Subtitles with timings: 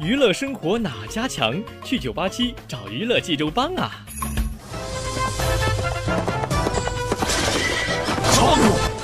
[0.00, 1.54] 娱乐生活哪家强？
[1.84, 3.92] 去九八七找娱乐济州帮啊！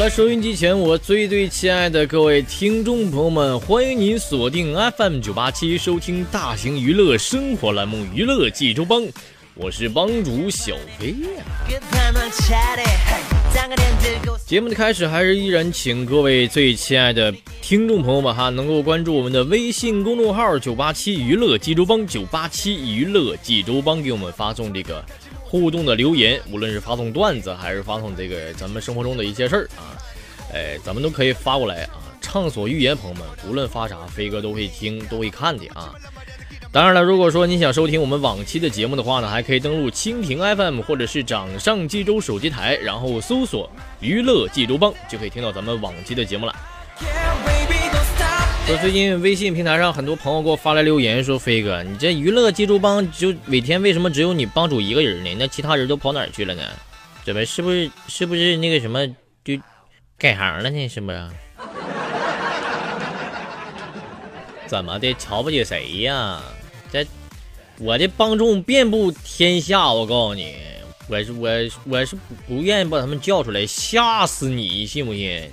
[0.04, 9.02] 了，收音机前我最最亲爱的各位听众朋友们，欢迎您锁定 FM 九八七收听大型娱乐生活栏目《娱乐济州帮》，
[9.54, 11.42] 我是帮主小飞呀。
[14.44, 25.02] 节目的开始还是依然请各位最亲爱的听众朋友们哈，能够关注我们的微信公众号“九八七娱乐济州帮”，九八七娱乐济州帮给我们发送这个
[25.42, 29.93] 互动的留言，无论是发送段子还是发送这个咱们生活中的一些事儿啊，
[30.54, 35.92] 哎，咱们都可以发过来啊，畅所欲言，朋友们，无论发啥，飞哥都会听，都会看的啊。
[36.70, 43.68] 当然了，如果说你想收听我们往期的节目的话呢，还可以登录蜻蜓 FM 或者是掌上济州手机台，然后搜索
[44.00, 46.54] “娱乐济州帮”，就可以听到咱们往期的节目了。
[48.66, 55.36] 说最近微信平台上很多朋友给我发来留言，说飞哥，你这娱乐济州帮就每天为什么只有你帮主一个人呢？
[55.36, 56.62] 那其他人都跑哪儿去了呢？
[57.24, 59.06] 怎么是不是是不是那个什么
[59.44, 59.54] 就
[60.24, 60.88] 改行了呢？
[60.88, 61.28] 是不是？
[64.66, 65.12] 怎么的？
[65.18, 66.40] 瞧不起谁呀？
[66.90, 67.06] 这
[67.76, 70.56] 我的帮众遍布天下，我告诉你，
[71.08, 71.50] 我是我
[71.84, 72.16] 我是
[72.48, 75.50] 不愿意把他们叫出来，吓死你，信不信？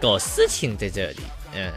[0.00, 1.18] 搞事情在这里，
[1.56, 1.72] 嗯。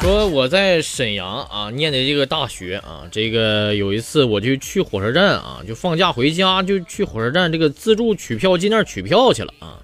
[0.00, 9.80] 说我在沈阳啊念的这个大学啊，这个有一次我就去火车站啊，就放假回家就去火车站这个自助取票机那儿取票去了啊。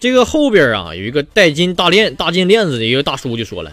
[0.00, 3.72] 这个后边啊有一个戴金大链大金链子的一个大叔就说了：“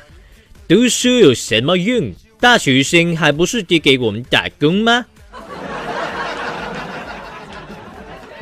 [0.70, 2.14] 读书有什么用？
[2.40, 5.08] 大学生还不是得给我们打工吗？”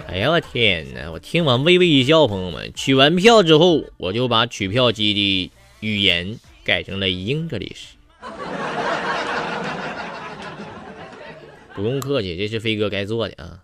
[0.09, 1.11] 哎呀我天哪！
[1.11, 6.39] 我听完微微一笑，朋友们，取完票之后，我就把取票机的语言。
[6.65, 7.95] 改成了英格里什，
[11.73, 13.59] 不用客气，这是飞哥该做的啊。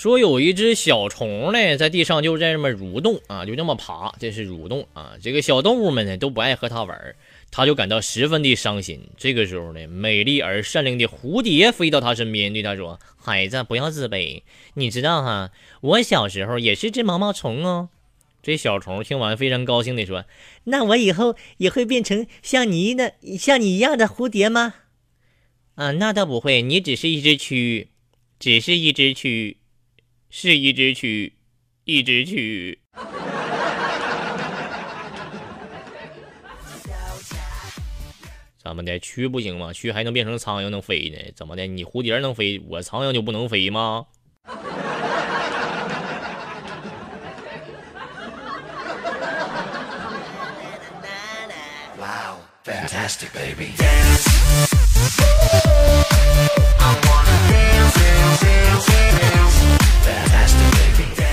[0.00, 5.12] 说有一只小虫呢，在地上就在这么蠕动啊，就这么爬，这是蠕动啊。
[5.20, 7.14] 这个小动物们呢都不爱和它玩，
[7.50, 9.02] 它就感到十分的伤心。
[9.18, 14.40] 这个时候呢，美丽而善良的蝴蝶飞到它身边，对它说：“孩子，不要自卑，
[14.72, 15.50] 你知道哈，
[15.82, 17.90] 我小时候也是只毛毛虫哦。”
[18.42, 20.24] 这小虫听完非常高兴地说
[20.64, 24.76] ：“那我以后也会变成像你的像你一样的蝴蝶吗？”
[25.76, 27.88] 啊，那倒不会，你只是一只蛆，
[28.38, 29.56] 只是一只蛆。
[30.32, 31.32] 是一只蛆，
[31.84, 32.78] 一只蛆。
[38.62, 39.00] 怎么的？
[39.00, 39.72] 蛆不行吗？
[39.72, 41.18] 蛆还能变成苍蝇能飞呢？
[41.34, 41.66] 怎么的？
[41.66, 44.06] 你蝴蝶能飞，我苍蝇就不能飞吗？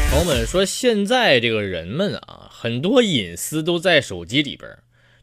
[0.09, 4.69] 朋友们说，现在这个人们啊，很多隐私都在手机里边。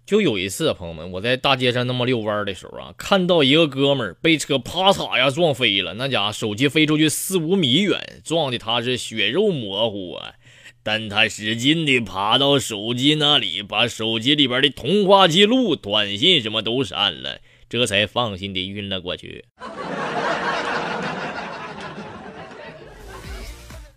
[0.06, 10.34] 就有一次，朋友们，我在大街上那么遛弯的时候啊，看到一个哥们儿被车啪嚓呀撞飞了，那家伙手机飞出去四五米远，撞的他是血肉模糊啊。
[10.82, 17.38] 但他使劲的爬到手机那里，把手机里边的通话记录、短信什么都删了，
[17.70, 19.46] 这才放心的晕了过去。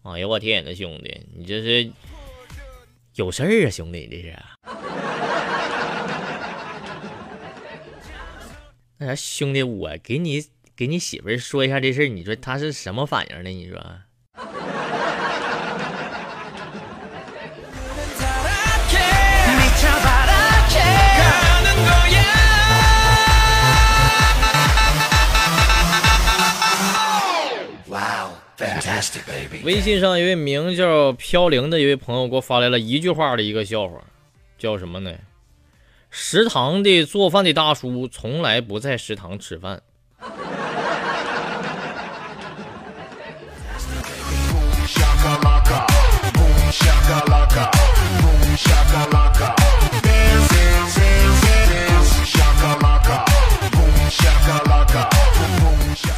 [0.10, 1.92] 哎呀，我天呐，兄弟，你这是
[3.16, 4.34] 有事儿啊，兄弟，这是。
[8.98, 10.46] 那啥，兄弟，我给你
[10.78, 13.50] 给你媳妇儿说一下这事儿，你说她是什么反应呢？
[13.50, 13.78] 你说？
[29.64, 34.02] 微信上一位名叫飘零的一位朋友给我发来了一句话的一个笑话，
[34.58, 35.12] 叫什么呢？
[36.10, 39.82] 食堂的做饭的大叔从来不在食堂吃饭。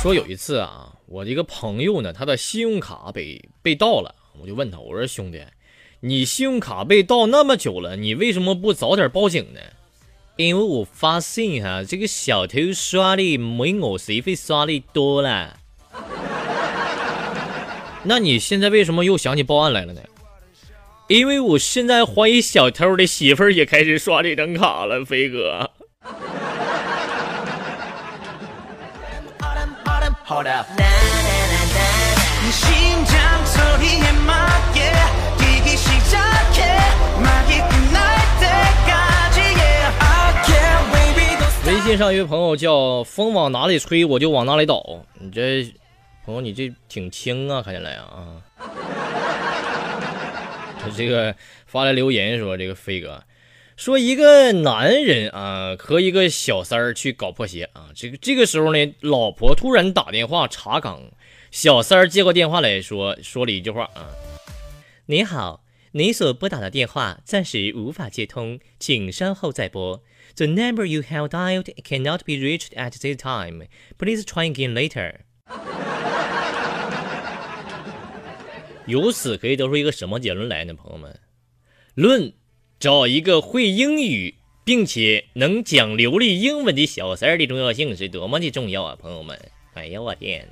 [0.02, 5.42] 说有一次啊，我的一个朋友呢，他的信用卡被被盗了，我就问他，我说兄弟，
[6.02, 9.60] 你信用卡被盗那么久了，你为什么不早点报警呢？
[10.36, 15.58] 因为我发现哈，这个小偷刷的没我谁费刷的多了。
[18.06, 20.02] 那你现在为什么又想起报案来了呢？
[21.08, 25.72] 因为我现在怀疑小偷的媳妇也开始刷这张卡了，飞哥。
[41.66, 45.64] 微信上一位朋友叫风往哪里吹我就往哪里倒，你这
[46.24, 48.38] 朋友你这挺轻啊，看起来啊。
[50.80, 51.34] 他 这个
[51.66, 53.20] 发来留言说：“这个飞哥。”
[53.80, 61.14] 说一个男人啊和一个小三儿去搞破鞋啊，这个这个时候呢，老婆突然打电话查岗，
[61.50, 64.10] 小三儿接过电话来说说了一句话啊
[65.08, 70.04] ：“你好，你所拨打的电话暂时无法接通，请稍后再拨。
[70.36, 73.68] The number you have dialed cannot be reached at this time.
[73.98, 75.20] Please try again later.”
[78.88, 81.18] 由此可以得出一个什么结论来呢，朋友们？
[81.94, 82.34] 论。
[82.80, 89.38] 找一个会英语并且能讲流利英文的小三儿的重要性是多么的重要啊，朋友们！
[89.74, 90.48] 哎呀，我天。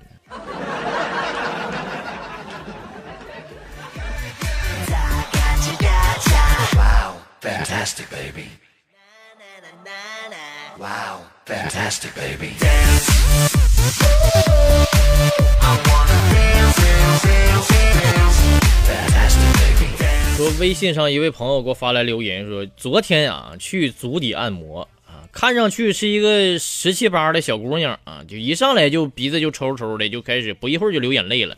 [20.38, 31.58] 说微信上一位朋友给我发来留言说，昨天啊去足底按摩啊，看上去是一个十七八的小姑娘啊，就一上来就鼻子就抽抽的，就开始不一会儿就流眼泪了。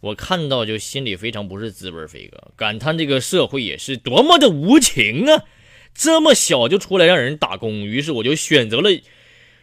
[0.00, 5.44] 我看到就心里非常不是滋味，飞哥感叹这个社会也是多么的无情啊！
[5.94, 8.90] 这么小就出来让人打工，于是我就选择了，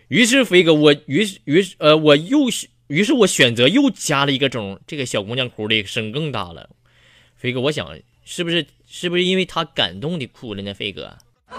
[0.08, 2.48] 于是飞哥我于是于是呃我又
[2.88, 6.72] 于是我选择又加了一个钟，这个小姑娘哭的声更大了。
[7.36, 7.88] 飞哥，我想。
[8.32, 11.18] 是不是是不是因为他感动的哭了呢，飞哥？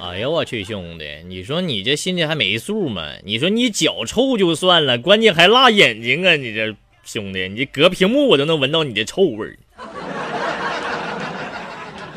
[0.00, 3.12] 哎呀，我去，兄弟，你说你这心里还没数吗？
[3.22, 6.36] 你说你脚臭就算了，关键还辣眼睛啊！
[6.36, 6.74] 你这
[7.04, 9.58] 兄弟，你隔屏幕我都能闻到你的臭味儿，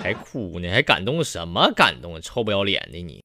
[0.01, 2.21] 还哭呢，还感动什么感动？
[2.21, 3.21] 臭不要脸的你！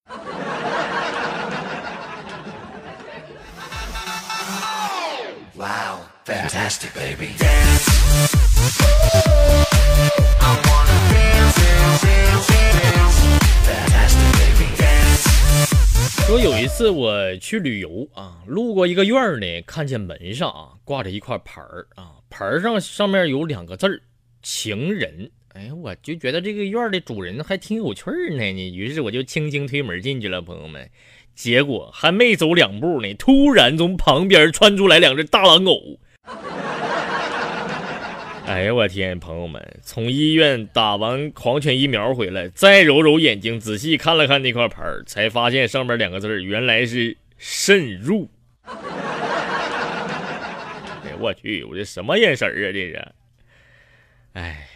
[5.55, 7.29] 哇，fantastic baby。
[16.27, 24.01] 说有一次我去旅游啊，路过一个院儿呢，看见门上啊挂着一块牌儿啊，牌儿上上面有两个字儿
[24.41, 25.29] “情人”。
[25.55, 30.89] 哎，我就觉得这个院儿的主人还挺有趣儿呢，呢，于是我就轻轻推门进去了，朋友们。
[31.35, 35.99] 结果还没走两步呢，突然从旁边窜出来两只大狼狗。
[38.51, 39.17] 哎呀，我天！
[39.21, 48.29] 朋友们，从医院打完狂犬疫苗回来，再揉揉眼睛，仔细看了看那块牌才发现上面两个字原来是“渗入”。
[48.67, 48.75] 哎，
[51.21, 52.53] 我去，我这什么眼神啊？
[52.73, 53.09] 这是，
[54.33, 54.67] 哎。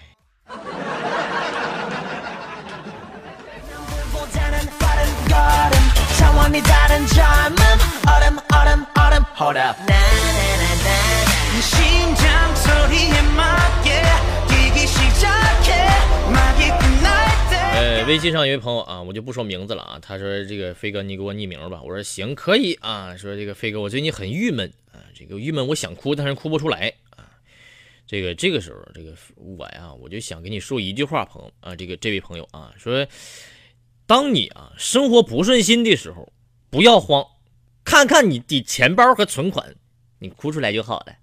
[17.77, 19.99] 呃，微信上一位朋友啊，我就不说名字了啊。
[20.01, 27.27] 他说：“这个飞哥，你给我匿名吧。”我说：“行，可以啊。”说：“这个飞哥，我最近很郁闷啊，这个郁闷，我想哭，但是哭不出来啊。
[28.07, 33.07] 这个这个时候，这个我呀，我就想跟你说一句话，朋友啊，这个这位朋友啊，说，
[34.07, 36.33] 当你啊生活不顺心的时候，
[36.71, 37.27] 不要慌，
[37.85, 39.75] 看看你的钱包和存款，
[40.21, 41.15] 你哭出来就好了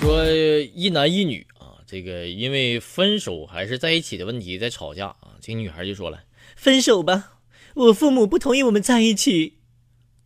[0.00, 0.24] 说
[0.74, 5.36] 一男一女啊，这个因为分手还是在一起的问题在吵架啊。
[5.40, 6.20] 这女孩就说了
[6.56, 7.34] ：“分手吧，
[7.74, 9.58] 我父母不同意我们在一起。”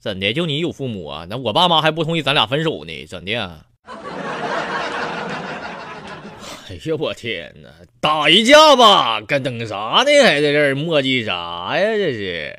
[0.01, 0.33] 怎的？
[0.33, 1.27] 就你有父母啊？
[1.29, 3.07] 那我爸妈还不同意咱俩分手呢？
[3.07, 3.67] 怎的？
[6.73, 7.69] 哎呀，我天哪！
[8.01, 10.23] 打一架吧，干等啥呢？
[10.25, 11.85] 还在这儿磨叽啥呀？
[11.85, 12.57] 这是。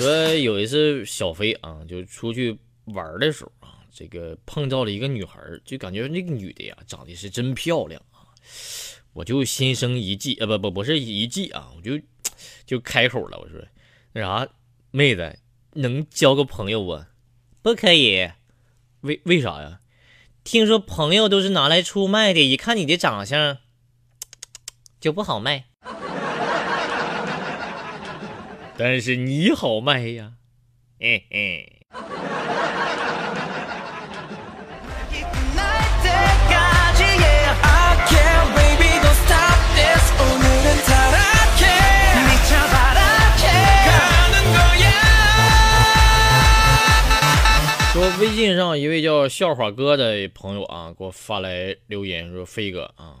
[0.00, 8.09] 说有一次小飞啊，就出去玩的时候啊，这个碰到了一个女孩，就感觉那个女的呀长得是真漂亮啊，
[9.14, 12.00] 我就心生一计啊，不不不是一计啊，我就
[12.64, 13.60] 就开口了，我说
[14.12, 14.48] 那啥，
[14.90, 15.38] 妹子
[15.72, 17.04] 能交个朋友不？
[17.62, 18.30] 不可以，
[19.00, 19.80] 为为啥呀？
[20.42, 23.58] 听说朋友都是拿来出卖的，一看你的长相
[25.00, 25.66] 就不好卖。
[28.78, 30.34] 但是你好卖呀，
[30.98, 31.79] 嘿嘿。
[47.92, 53.16] 说微信上一位叫笑话哥的朋友啊，给我发来留言说：“飞哥啊。”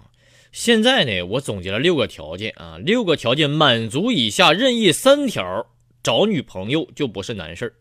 [0.52, 5.66] 现在呢，我总结了六个条件啊，六个条件满足以下任意三条，
[6.02, 7.74] 找女朋友就不是难事。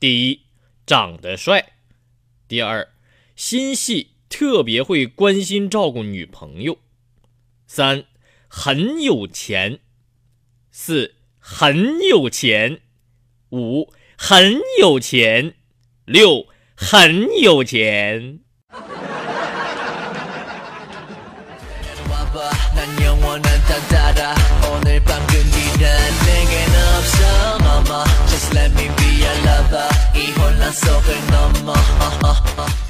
[0.00, 0.40] 第一，
[0.86, 1.60] 长得帅；
[2.48, 2.88] 第二，
[3.34, 6.74] 心细，特别会关心照顾女朋友；
[7.66, 8.04] 三，
[8.58, 9.80] 很有钱；
[10.72, 12.78] 四，很有钱；
[13.50, 15.52] 五，很有钱；
[16.06, 18.40] 六，很有钱。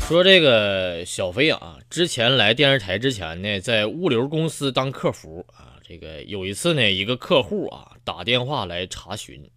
[0.06, 5.74] 说这个小飞啊，之前来电视台之前呢，在物流公司当客服啊。
[5.82, 9.50] 这个有一次呢，一个客户啊打电话来查询，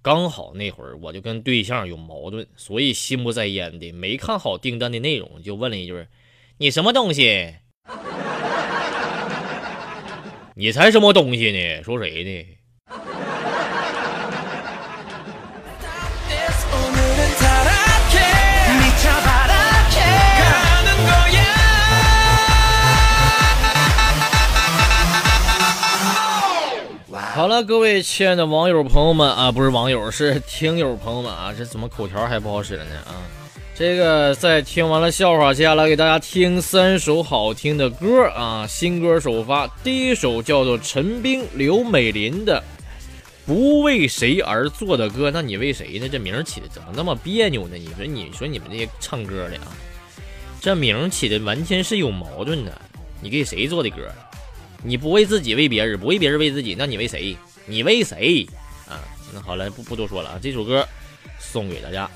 [0.00, 6.06] 刚好那会儿我就跟对象有矛盾，所以心不在焉的没看好订单的内容，就问了一句
[6.56, 7.56] ：“你什么东西？”
[10.56, 11.82] 你才什么东西呢？
[11.82, 12.46] 说谁呢？
[27.32, 33.22] 好了，各位亲爱的网友朋友们啊，不是网友，是听友朋友们啊，这怎么口条还不好使了呢啊？
[33.72, 42.60] 这个在听完了笑话，接下来给大家听三首好听的歌啊，新歌首发，第一首叫做陈冰、刘美琳的
[43.46, 46.08] 《不为谁而作的歌》，那你为谁呢？
[46.08, 47.76] 这名起的怎么那么别扭呢？
[47.76, 49.70] 你说，你说你们这些唱歌的啊，
[50.60, 52.72] 这名起的完全是有矛盾的。
[53.22, 53.96] 你给谁做的歌？
[54.82, 57.36] 你不为自己，为别人，不为别人，为自己，那你为谁？
[57.66, 58.46] 你为谁？
[58.88, 59.00] 啊，
[59.32, 60.86] 那好了，不不多说了啊，这首歌
[61.38, 62.10] 送给大家。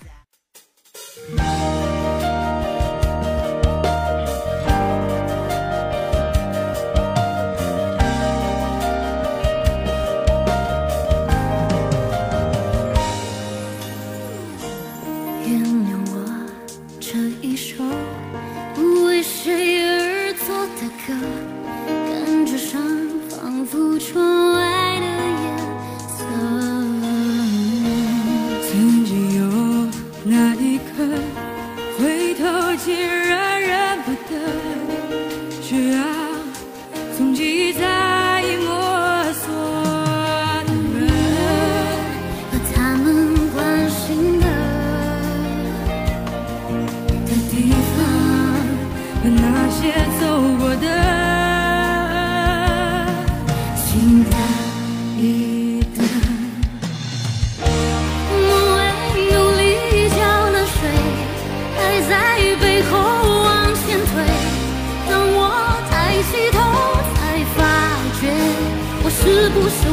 [69.54, 69.83] 不。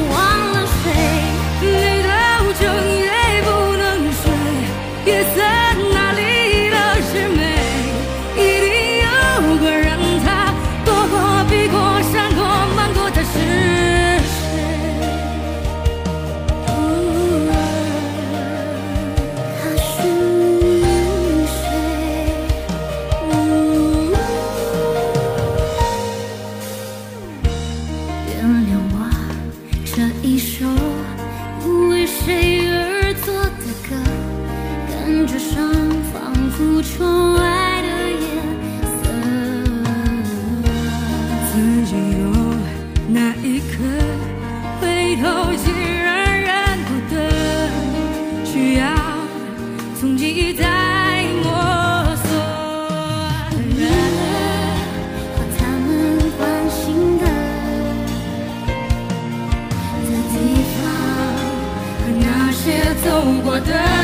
[63.66, 64.01] down.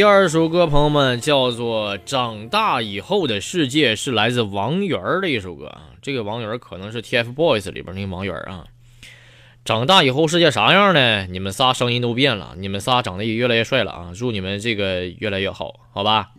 [0.00, 5.90] 第二首歌，朋友们叫做《长大以后的世界》，是来自王源的一首歌啊。
[6.00, 8.64] 这个王源可能是 TFBOYS 里边那个王源啊。
[9.62, 11.26] 长大以后世界啥样呢？
[11.26, 14.12] 你们仨声音都变了，你们仨长得也越来越帅了啊。
[14.16, 16.30] 祝你们这个越来越好好吧。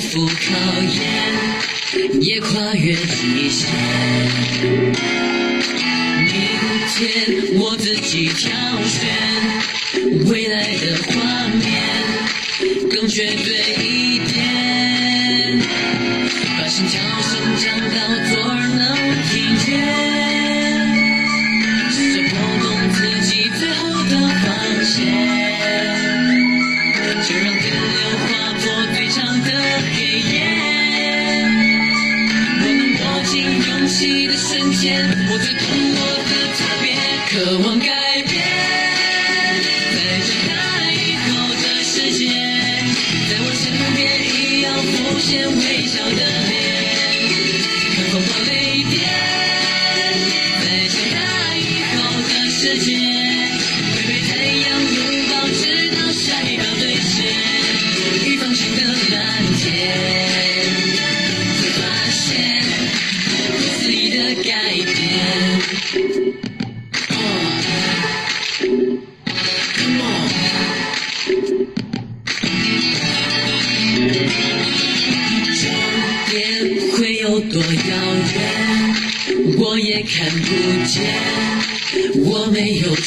[0.00, 0.32] 赴考
[0.82, 3.70] 验也跨越极限。
[6.24, 6.32] 明
[6.88, 8.50] 天我自己挑
[8.84, 9.06] 选
[10.26, 11.68] 未来的画面
[12.88, 13.99] 更绝对一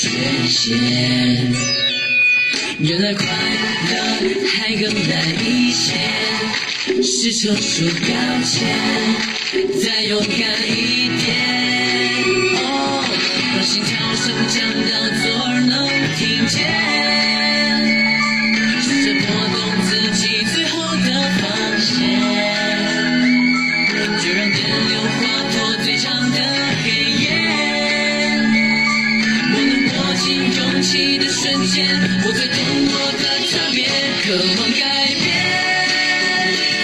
[0.10, 1.52] 界限。
[2.80, 3.96] 原来快乐
[4.48, 5.14] 还更难
[5.46, 5.94] 一些，
[7.02, 8.14] 是成熟标
[8.44, 8.78] 签，
[9.80, 10.32] 再勇敢
[10.68, 11.24] 一点。
[12.58, 12.66] 哦，
[13.56, 15.88] 把心跳声降到左耳能
[16.18, 16.93] 听见。
[31.44, 31.84] 瞬间，
[32.24, 33.84] 我在懂我的特别，
[34.24, 34.82] 渴望改
[35.14, 35.28] 变。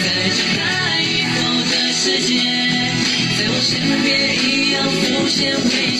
[0.03, 0.59] 在长大
[0.99, 2.43] 以后的世界，
[3.39, 5.98] 在我身边一样浮现微笑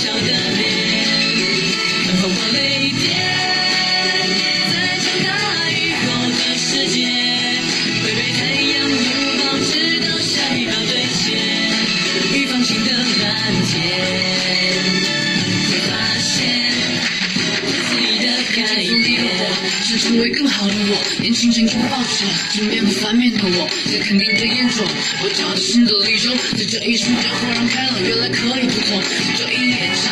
[20.19, 20.99] 成为更好的我。
[21.21, 22.10] 年轻时拥抱着
[22.53, 24.86] 正面不反面的我，在肯定的眼中，
[25.23, 26.36] 我找到新的理由。
[26.58, 29.01] 在这一瞬间，豁然开朗，原来可以不同。
[29.38, 30.12] 这一夜长，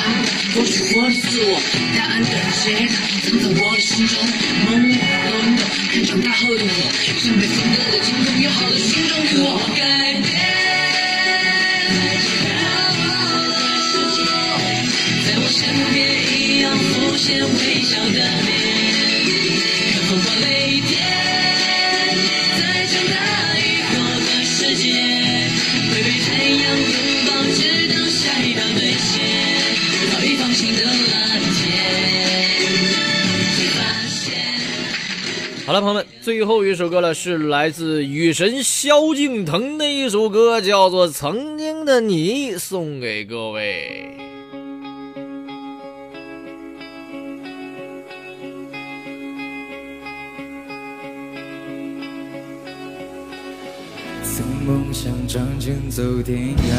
[0.55, 1.59] 过去我的自我，
[1.97, 2.29] 答案的
[2.63, 2.95] 解答
[3.27, 4.17] 藏在我的心中。
[4.63, 4.95] 朦胧
[5.57, 6.71] 的看长大后的我，
[7.19, 9.59] 像被分割的天空，有好的心中的我。
[9.75, 9.83] 改
[10.23, 10.31] 变，
[15.27, 15.99] 在我身边
[16.31, 17.43] 一样浮现
[35.81, 44.09] 朋友们，最后一首歌呢是来自雨神萧敬腾的一首歌，叫做《曾经的你》，送给各位。
[54.23, 56.73] 曾梦想仗剑走天涯，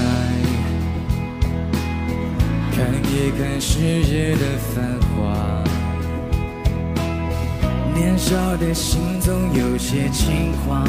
[2.74, 5.57] 看一看世界的繁华。
[7.98, 10.86] 年少的心总有些轻狂，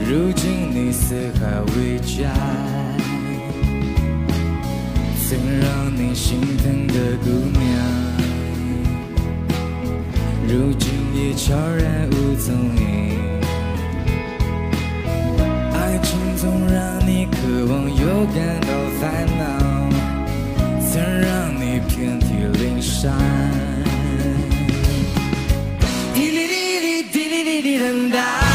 [0.00, 2.32] 如今你四海为家，
[5.28, 7.62] 曾让你心疼的姑娘。
[10.48, 13.18] 如今已悄然无踪影。
[15.74, 19.44] 爱情总让你渴望又感到烦恼，
[20.80, 22.26] 曾让你遍体
[22.58, 23.12] 鳞伤。
[27.78, 28.47] 等待。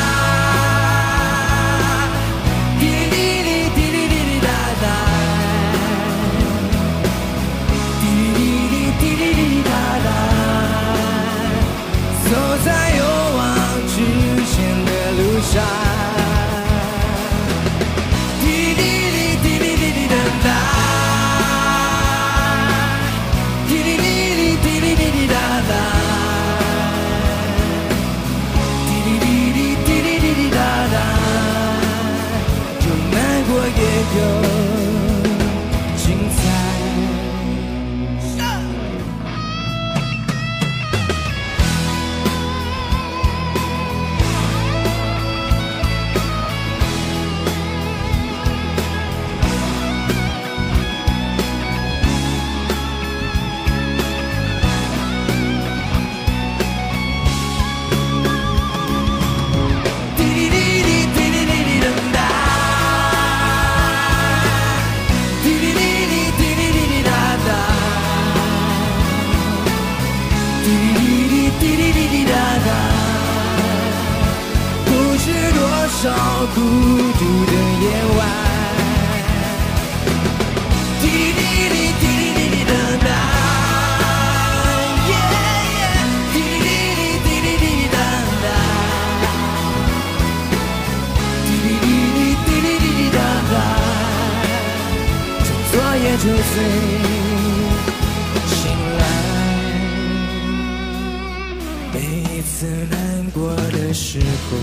[102.06, 103.00] 每一次难
[103.34, 104.58] 过的时候，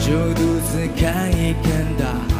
[0.00, 2.34] 就独自看一看大海。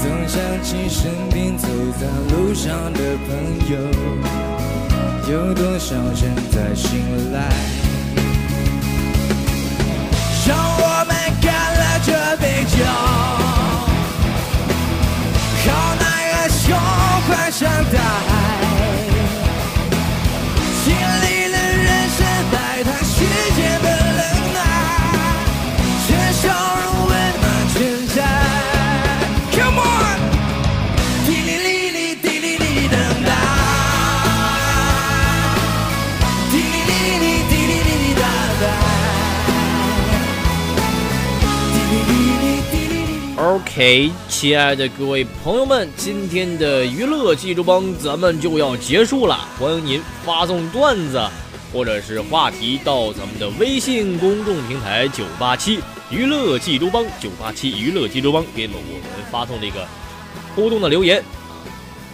[0.00, 1.68] 总想起身边走
[2.00, 3.28] 在路上的朋
[3.70, 3.76] 友，
[5.30, 6.88] 有多少正在醒
[7.30, 7.50] 来？
[10.46, 12.76] 让我们干了这杯酒，
[15.62, 15.66] 好
[16.00, 16.02] 男
[16.32, 16.64] 儿胸
[17.28, 17.96] 怀像大
[18.28, 18.32] 海，
[43.58, 51.20] OK，亲爱的各位朋友们，今天的娱乐济州帮咱们就要结束了，欢迎您发送段子
[51.72, 58.82] 或者是话题到咱们的微信公众平台九八七娱乐济州帮九八七娱乐济州帮给我们
[59.28, 59.84] 发送这个
[60.54, 61.20] 互动的留言。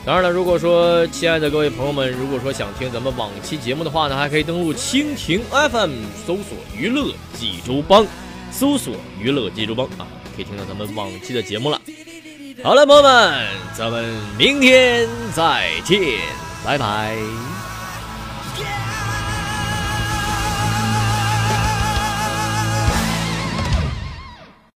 [0.06, 5.92] 当然了，如果说亲爱的各位朋友们，如果说想听咱们往期节目的话呢，还可以登录蜻蜓 FM
[6.26, 8.06] 搜索“娱乐济州帮”，
[8.50, 11.80] 搜索“娱乐济州帮”啊，可以听到咱们往期的节目了。
[12.62, 14.04] 好了，朋友们，咱们
[14.38, 15.98] 明天再见，
[16.64, 17.16] 拜拜。